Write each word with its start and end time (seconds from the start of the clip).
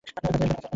কাছে 0.07 0.27
আসবে 0.27 0.45
না। 0.51 0.61